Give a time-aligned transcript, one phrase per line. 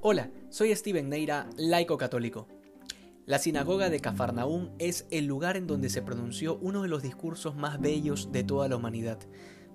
[0.00, 2.46] Hola, soy Steven Neira, laico católico.
[3.26, 7.56] La sinagoga de Cafarnaún es el lugar en donde se pronunció uno de los discursos
[7.56, 9.18] más bellos de toda la humanidad,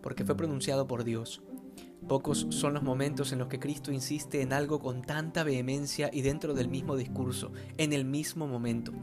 [0.02, 1.42] porque fue pronunciado por Dios.
[2.08, 6.22] Pocos son los momentos en los que Cristo insiste en algo con tanta vehemencia y
[6.22, 8.94] dentro del mismo discurso, en el mismo momento.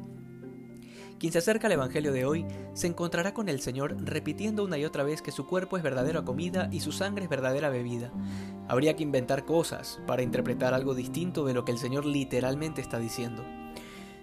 [1.21, 4.87] Quien se acerca al Evangelio de hoy se encontrará con el Señor repitiendo una y
[4.87, 8.11] otra vez que su cuerpo es verdadera comida y su sangre es verdadera bebida.
[8.69, 12.99] Habría que inventar cosas para interpretar algo distinto de lo que el Señor literalmente está
[12.99, 13.45] diciendo.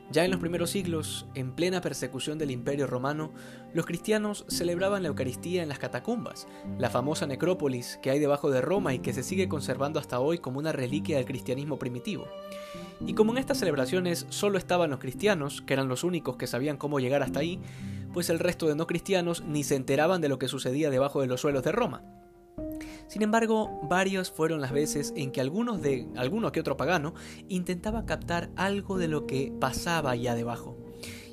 [0.10, 3.32] Ya en los primeros siglos, en plena persecución del Imperio Romano,
[3.76, 6.48] los cristianos celebraban la Eucaristía en las catacumbas,
[6.80, 10.40] la famosa necrópolis que hay debajo de Roma y que se sigue conservando hasta hoy
[10.40, 12.26] como una reliquia del cristianismo primitivo.
[13.06, 16.78] Y como en estas celebraciones solo estaban los cristianos, que eran los únicos que sabían
[16.78, 17.60] cómo llegar hasta ahí,
[18.14, 21.28] pues el resto de no cristianos ni se enteraban de lo que sucedía debajo de
[21.28, 22.04] los suelos de Roma.
[23.08, 27.14] Sin embargo, varios fueron las veces en que algunos de alguno que otro pagano
[27.48, 30.87] intentaba captar algo de lo que pasaba allá debajo.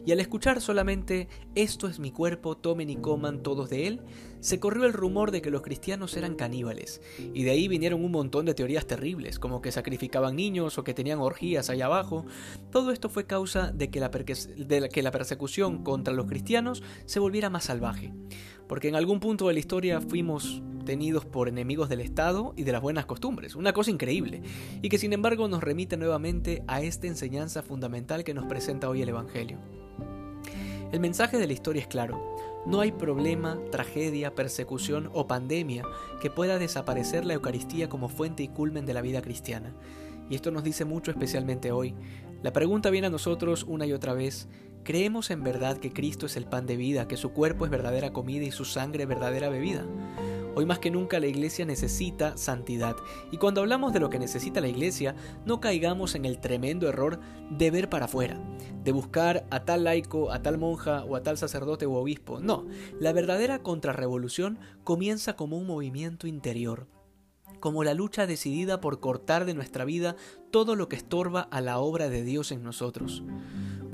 [0.07, 4.01] Y al escuchar solamente esto es mi cuerpo, tomen y coman todos de él,
[4.41, 8.13] se corrió el rumor de que los cristianos eran caníbales, y de ahí vinieron un
[8.13, 12.27] montón de teorías terribles, como que sacrificaban niños o que tenían orgías allá abajo.
[12.71, 17.21] Todo esto fue causa de que la, de que la persecución contra los cristianos se
[17.21, 18.13] volviera más salvaje,
[18.69, 22.73] porque en algún punto de la historia fuimos tenidos por enemigos del Estado y de
[22.73, 24.43] las buenas costumbres, una cosa increíble,
[24.83, 29.01] y que sin embargo nos remite nuevamente a esta enseñanza fundamental que nos presenta hoy
[29.01, 29.59] el Evangelio.
[30.95, 35.83] El mensaje de la historia es claro, no hay problema, tragedia, persecución o pandemia
[36.21, 39.75] que pueda desaparecer la Eucaristía como fuente y culmen de la vida cristiana.
[40.31, 41.97] Y esto nos dice mucho especialmente hoy.
[42.45, 44.47] La pregunta viene a nosotros una y otra vez,
[44.85, 48.13] ¿creemos en verdad que Cristo es el pan de vida, que su cuerpo es verdadera
[48.13, 49.85] comida y su sangre verdadera bebida?
[50.57, 52.97] Hoy más que nunca la iglesia necesita santidad.
[53.33, 57.19] Y cuando hablamos de lo que necesita la iglesia, no caigamos en el tremendo error
[57.51, 58.41] de ver para afuera,
[58.85, 62.39] de buscar a tal laico, a tal monja o a tal sacerdote u obispo.
[62.39, 62.67] No,
[63.01, 66.87] la verdadera contrarrevolución comienza como un movimiento interior
[67.61, 70.17] como la lucha decidida por cortar de nuestra vida
[70.51, 73.23] todo lo que estorba a la obra de Dios en nosotros.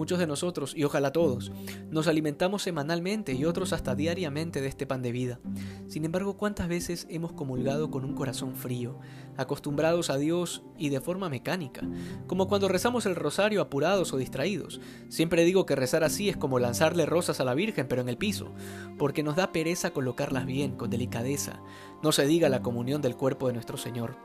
[0.00, 1.52] Muchos de nosotros, y ojalá todos,
[1.90, 5.40] nos alimentamos semanalmente y otros hasta diariamente de este pan de vida.
[5.88, 8.98] Sin embargo, ¿cuántas veces hemos comulgado con un corazón frío,
[9.36, 11.86] acostumbrados a Dios y de forma mecánica,
[12.26, 14.80] como cuando rezamos el rosario apurados o distraídos?
[15.10, 18.16] Siempre digo que rezar así es como lanzarle rosas a la Virgen, pero en el
[18.16, 18.54] piso,
[18.96, 21.60] porque nos da pereza colocarlas bien, con delicadeza.
[22.02, 24.16] No se diga la comunión del cuerpo de nuestro Señor.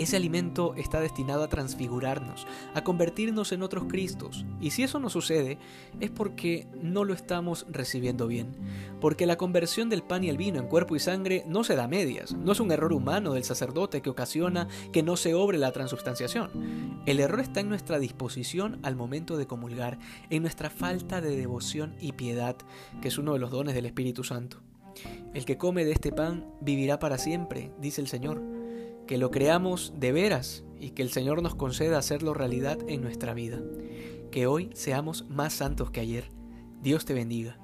[0.00, 4.46] Ese alimento está destinado a transfigurarnos, a convertirnos en otros Cristos.
[4.58, 5.58] Y si eso no sucede,
[6.00, 8.56] es porque no lo estamos recibiendo bien.
[8.98, 11.84] Porque la conversión del pan y el vino en cuerpo y sangre no se da
[11.84, 12.32] a medias.
[12.32, 17.02] No es un error humano del sacerdote que ocasiona que no se obre la transubstanciación.
[17.04, 19.98] El error está en nuestra disposición al momento de comulgar,
[20.30, 22.56] en nuestra falta de devoción y piedad,
[23.02, 24.62] que es uno de los dones del Espíritu Santo.
[25.34, 28.49] El que come de este pan vivirá para siempre, dice el Señor
[29.10, 33.34] que lo creamos de veras y que el Señor nos conceda hacerlo realidad en nuestra
[33.34, 33.60] vida.
[34.30, 36.30] Que hoy seamos más santos que ayer.
[36.80, 37.58] Dios te bendiga.